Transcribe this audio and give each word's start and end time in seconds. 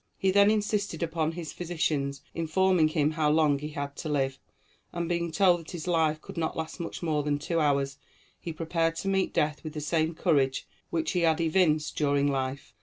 He 0.17 0.31
then 0.31 0.49
insisted 0.49 1.03
upon 1.03 1.33
his 1.33 1.53
physicians 1.53 2.23
informing 2.33 2.87
him 2.87 3.11
how 3.11 3.29
long 3.29 3.59
he 3.59 3.67
had 3.69 3.95
to 3.97 4.09
live, 4.09 4.39
and 4.91 5.07
being 5.07 5.31
told 5.31 5.59
that 5.59 5.69
his 5.73 5.85
life 5.85 6.19
could 6.19 6.37
not 6.37 6.57
last 6.57 6.79
much 6.79 7.03
more 7.03 7.21
than 7.21 7.37
two 7.37 7.59
hours, 7.59 7.99
he 8.39 8.51
prepared 8.51 8.95
to 8.95 9.07
meet 9.07 9.31
death 9.31 9.63
with 9.63 9.73
the 9.73 9.79
same 9.79 10.15
courage 10.15 10.65
which 10.89 11.11
he 11.11 11.19
had 11.19 11.39
evinced 11.39 11.97
during 11.97 12.27
life. 12.27 12.73